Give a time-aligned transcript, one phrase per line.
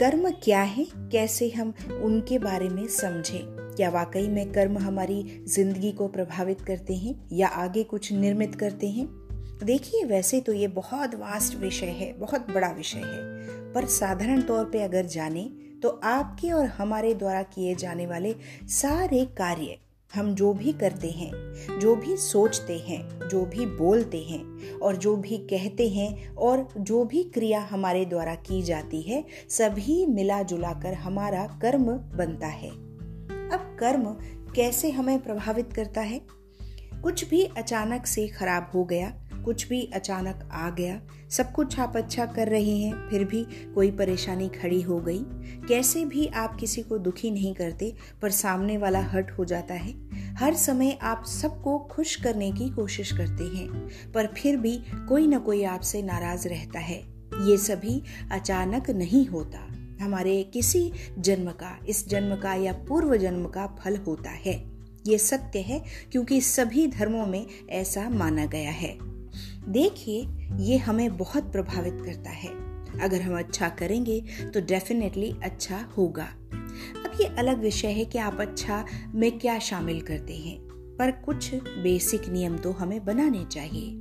[0.00, 0.86] कर्म क्या है?
[0.96, 3.40] कैसे हम उनके बारे में समझें?
[3.76, 8.88] क्या वाकई में कर्म हमारी ज़िंदगी को प्रभावित करते हैं या आगे कुछ निर्मित करते
[8.88, 9.06] हैं?
[9.64, 13.22] देखिए, वैसे तो ये बहुत वास्ट विषय है, बहुत बड़ा विषय है।
[13.72, 15.50] पर साधारण तौर पे अगर जाने
[15.82, 19.78] तो आपके और हमारे द्वारा किए जाने वाले सारे कार्य
[20.14, 21.30] हम जो भी करते हैं,
[21.78, 27.04] जो भी सोचते हैं, जो भी बोलते हैं और जो भी कहते हैं और जो
[27.04, 32.70] भी क्रिया हमारे द्वारा की जाती है, सभी मिला जुला कर हमारा कर्म बनता है।
[33.50, 34.04] अब कर्म
[34.54, 36.20] कैसे हमें प्रभावित करता है?
[37.02, 41.96] कुछ भी अचानक से खराब हो गया कुछ भी अचानक आ गया, सब कुछ आप
[41.96, 45.20] अच्छा कर रहे हैं, फिर भी कोई परेशानी खड़ी हो गई।
[45.68, 50.10] कैसे भी आप किसी को दुखी नहीं करते, पर सामने वाला हर्ट हो जाता है।
[50.34, 55.38] हर समय आप सबको खुश करने की कोशिश करते हैं, पर फिर भी कोई ना
[55.38, 56.98] कोई आपसे नाराज़ रहता है।
[57.42, 59.66] ये सभी अचानक नहीं होता।
[60.04, 64.70] हमारे किसी जन्म का, इस जन्म का या पूर्व जन्म का फल होता है।
[65.06, 69.09] ये सत्य है, क्योंकि सभी धर्मों में ऐसा माना गया है।
[69.70, 70.26] देखिए,
[70.60, 72.48] ये हमें बहुत प्रभावित करता है।
[73.00, 74.20] अगर हम अच्छा करेंगे
[74.54, 80.00] तो डेफिनेटली अच्छा होगा। अब ये अलग विषय है कि आप अच्छा में क्या शामिल
[80.00, 80.58] करते हैं,
[80.98, 83.98] पर कुछ बेसिक नियम तो हमें बनाने चाहिए।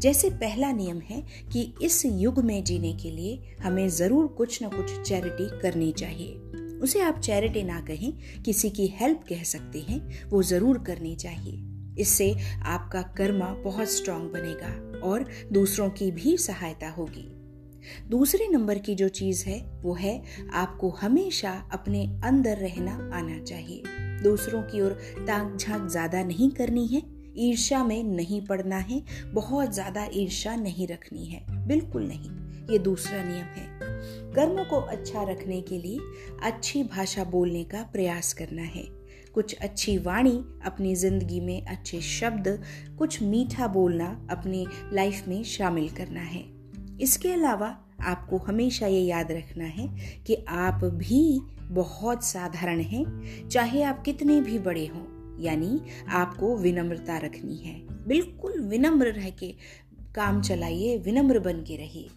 [0.00, 4.68] जैसे पहला नियम है कि इस युग में जीने के लिए हमें ज़रूर कुछ न
[4.68, 6.34] कुछ चैरिटी करनी चाहिए।
[6.78, 8.12] उसे आप चैरिटी ना कहें,
[8.42, 14.30] किसी की हेल्प कह सकते हैं, वो ज़रूर करनी चाहिए। इससे आपका कर्मा बहुत स्ट्रांग
[14.30, 17.28] बनेगा और दूसरों की भी सहायता होगी।
[18.10, 20.22] दूसरे नंबर की जो चीज़ है, वो है
[20.52, 23.82] आपको हमेशा अपने अंदर रहना आना चाहिए।
[24.22, 27.02] दूसरों की ओर ताक झाँक ज़्यादा नहीं करनी है,
[27.38, 29.02] ईर्ष्या में नहीं पड़ना है,
[29.34, 32.30] बहुत ज़्यादा ईर्ष्या नहीं रखनी है। बिल्कुल नहीं,
[32.70, 33.66] ये दूसरा नियम है।
[34.34, 35.98] कर्म को अच्छा रखने के लिए
[36.42, 38.95] अच्छी भाषा बोलने का प्रयास करना है।
[39.36, 42.48] कुछ अच्छी वाणी अपनी ज़िंदगी में अच्छे शब्द,
[42.98, 46.44] कुछ मीठा बोलना अपनी लाइफ में शामिल करना है।
[47.00, 49.88] इसके अलावा आपको हमेशा ये याद रखना है
[50.26, 55.04] कि आप भी बहुत साधारण हैं, चाहे आप कितने भी बड़े हों,
[55.42, 57.74] यानी आपको विनम्रता रखनी है।
[58.08, 59.54] बिल्कुल विनम्र रह के
[60.14, 62.08] काम चलाइए, विनम्र बन के रहिए।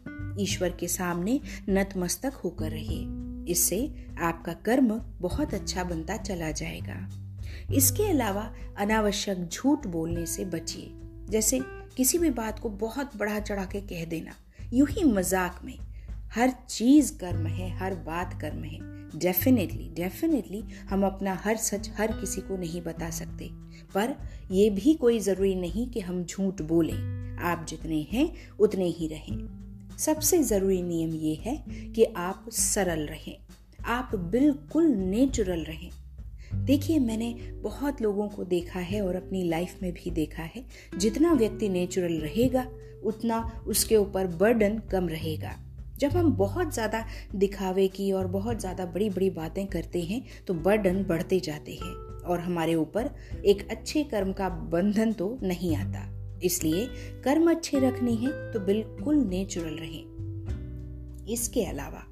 [0.43, 3.05] ईश्वर के सामने नतमस्तक होकर रहिए।
[3.49, 7.09] इससे आपका कर्म बहुत अच्छा बनता चला जाएगा।
[7.73, 10.91] इसके अलावा अनावश्यक झूठ बोलने से बचिए।
[11.29, 11.59] जैसे
[11.97, 14.31] किसी भी बात को बहुत बढ़ा चढ़ा के कह देना।
[14.73, 15.77] यू ही मज़ाक में।
[16.35, 22.11] हर चीज़ कर्म है, हर बात कर्म है। डेफिनेटली डेफिनेटली हम अपना हर सच हर
[22.11, 23.49] किसी को नहीं बता सकते।
[23.95, 24.15] पर
[24.51, 29.58] यह भी कोई ज़रूरी नहीं कि हम झूठ बोलें। आप जितने हैं, उतने ही रहें।
[29.99, 31.55] सबसे ज़रूरी नियम ये है
[31.95, 33.35] कि आप सरल रहें।
[33.87, 35.89] आप बिल्कुल नेचुरल रहें।
[36.65, 37.33] देखिए, मैंने
[37.63, 40.63] बहुत लोगों को देखा है और अपनी लाइफ में भी देखा है,
[40.97, 42.65] जितना व्यक्ति नेचुरल रहेगा,
[43.03, 45.55] उतना उसके ऊपर बर्डन कम रहेगा।
[45.99, 47.03] जब हम बहुत ज़्यादा
[47.35, 51.93] दिखावे की और बहुत ज़्यादा बड़ी बड़ी बातें करते हैं तो बर्डन बढ़ते जाते हैं
[52.23, 53.09] और हमारे ऊपर
[53.45, 56.05] एक अच्छे कर्म का बंधन तो नहीं आता।
[56.43, 56.85] इसलिए
[57.23, 60.09] कर्म अच्छे रखने हैं तो बिल्कुल नेचुरल रहें।
[61.29, 62.03] इसके अलावा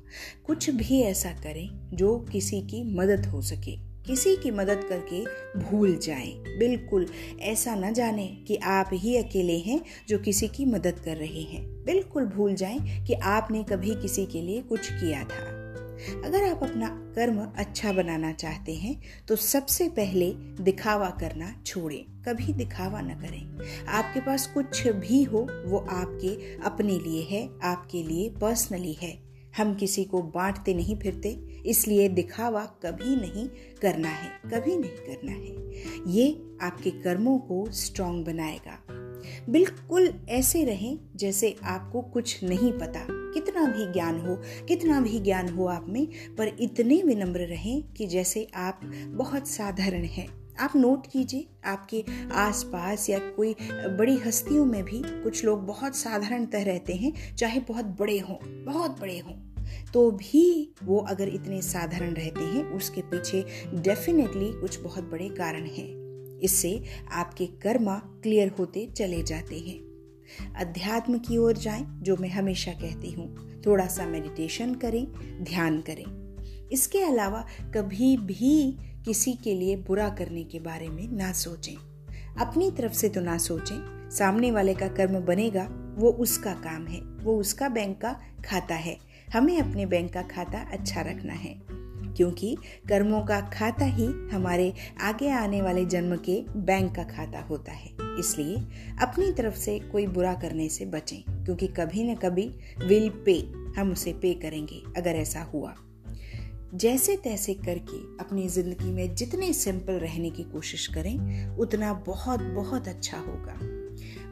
[0.45, 5.23] कुछ भी ऐसा करें जो किसी की मदद हो सके। किसी की मदद करके
[5.59, 7.07] भूल जाएँ। बिल्कुल
[7.39, 11.83] ऐसा ना जाने कि आप ही अकेले हैं जो किसी की मदद कर रहे हैं।
[11.85, 15.57] बिल्कुल भूल जाएँ कि आपने कभी किसी के लिए कुछ किया था।
[16.25, 22.53] अगर आप अपना कर्म अच्छा बनाना चाहते हैं तो सबसे पहले दिखावा करना छोड़ें। कभी
[22.53, 23.57] दिखावा न करें।
[23.87, 29.27] आपके पास कुछ भी हो, वो आपके, अपने लिए है, आपके लिए पर्सनली है।
[29.57, 31.29] हम किसी को बांटते नहीं फिरते,
[31.65, 33.49] इसलिए दिखावा कभी नहीं
[33.81, 35.67] करना है, कभी नहीं करना है।
[36.07, 38.83] ये आपके कर्मों को स्ट्रांग बनाएगा।
[39.49, 45.49] बिल्कुल ऐसे रहें जैसे आपको कुछ नहीं पता। कितना भी ज्ञान हो, कितना भी ज्ञान
[45.49, 46.07] हो आप में,
[46.37, 53.09] पर इतने विनम्र रहें कि जैसे आप बहुत साधारण हैं। आप नोट कीजिए, आपके आसपास
[53.09, 53.55] या कोई
[53.97, 58.99] बड़ी हस्तियों में भी कुछ लोग बहुत साधारणतः रहते हैं, चाहे बहुत बड़े हों, बहुत
[58.99, 59.33] बड़े हों
[59.93, 65.65] तो भी वो अगर इतने साधारण रहते हैं, उसके पीछे डेफिनेटली कुछ बहुत बड़े कारण
[65.65, 72.29] हैं। इससे आपके कर्मा क्लियर होते चले जाते हैं। अध्यात्म की ओर जाएँ, जो मैं
[72.29, 75.05] हमेशा कहती हूँ। थोड़ा सा मेडिटेशन करें,
[75.43, 76.05] ध्यान करें।
[76.71, 77.45] इसके अलावा
[77.75, 78.77] कभी भी
[79.07, 81.75] किसी के लिए बुरा करने के बारे में ना सोचें।
[82.37, 87.01] अपनी तरफ़ से तो ना सोचें, सामने वाले का कर्म बनेगा, वो उसका काम है,
[87.01, 88.11] वो उसका बैंक का
[88.45, 88.97] खाता है।
[89.33, 91.61] हमें अपने बैंक का खाता अच्छा रखना है,
[92.13, 92.57] क्योंकि
[92.89, 97.89] कर्मों का खाता ही हमारे आगे आने वाले जन्म के बैंक का खाता होता है।
[98.19, 98.55] इसलिए
[99.01, 102.49] अपनी तरफ़ से कोई बुरा करने से बचें, क्योंकि कभी न कभी
[102.87, 103.39] विल पे
[103.79, 105.75] हम उसे पे करेंगे, अगर ऐसा हुआ।
[106.73, 112.87] जैसे तैसे करके अपनी ज़िंदगी में जितने सिंपल रहने की कोशिश करें, उतना बहुत बहुत
[112.87, 113.59] अच्छा होगा।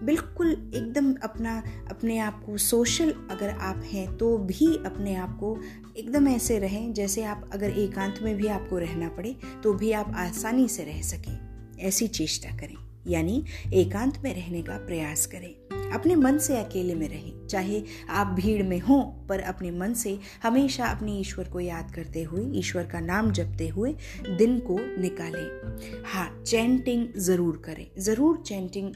[0.05, 1.57] बिल्कुल एकदम अपना,
[1.89, 5.57] अपने आप को सोशल अगर आप हैं तो भी अपने आप को
[5.97, 10.13] एकदम ऐसे रहें जैसे आप अगर एकांत में भी आपको रहना पड़े तो भी आप
[10.17, 12.75] आसानी से रह सकें। ऐसी चेष्टा करें,
[13.07, 13.43] यानी
[13.73, 18.63] एकांत में रहने का प्रयास करें। अपने मन से अकेले में रहें। चाहे आप भीड़
[18.63, 22.99] में हों, पर अपने मन से हमेशा अपने ईश्वर को याद करते हुए, ईश्वर का
[22.99, 23.95] नाम जपते हुए
[24.37, 28.93] दिन को निकालें। हाँ चैंटिंग ज़रूर करें। ज़रूर चैंटिंग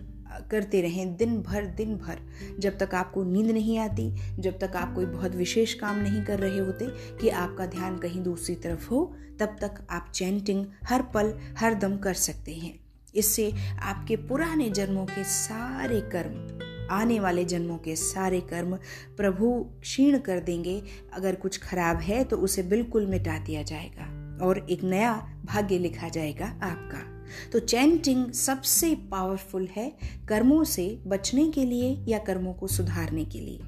[0.52, 2.20] करते रहें दिन भर दिन भर।
[2.60, 4.10] जब तक आपको नींद नहीं आती,
[4.40, 6.86] जब तक आप कोई बहुत विशेष काम नहीं कर रहे होते,
[7.22, 9.04] कि आपका ध्यान कहीं दूसरी तरफ़ हो,
[9.40, 12.80] तब तक आप चैंटिंग हर पल, हर दम कर सकते हैं।
[13.16, 13.52] इससे
[13.82, 16.59] आपके पुराने जन्मों के सारे कर्म
[16.92, 18.76] आने वाले जन्मों के सारे कर्म
[19.18, 19.52] प्रभु
[19.82, 20.82] क्षीण कर देंगे।
[21.14, 25.14] अगर कुछ खराब है तो उसे बिल्कुल मिटा दिया जाएगा और एक नया
[25.46, 27.02] भाग्य लिखा जाएगा आपका।
[27.50, 29.92] तो चैंटिंग सबसे पावरफुल है
[30.28, 33.60] कर्मों से बचने के लिए या कर्मों को सुधारने के लिए।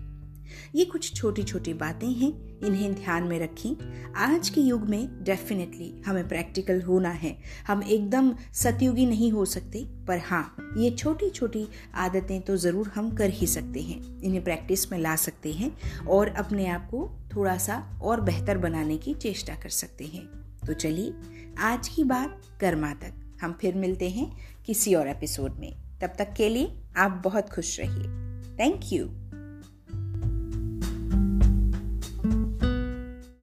[0.73, 6.01] ये कुछ छोटी छोटी बातें हैं, इन्हें ध्यान में रखें। आज के युग में डेफिनेटली
[6.05, 7.35] हमें प्रैक्टिकल होना है।
[7.67, 13.11] हम एकदम सतयुगी नहीं हो सकते, पर हाँ ये छोटी छोटी आदतें तो ज़रूर हम
[13.15, 15.71] कर ही सकते हैं, इन्हें प्रैक्टिस में ला सकते हैं
[16.07, 20.25] और अपने आप को थोड़ा सा और बेहतर बनाने की चेष्टा कर सकते हैं।
[20.67, 21.13] तो चलिए,
[21.59, 24.31] आज की बात कर्मा तक। हम फिर मिलते हैं
[24.65, 28.07] किसी और एपिसोड में। तब तक के लिए आप बहुत खुश रहिए।
[28.59, 29.20] Thank you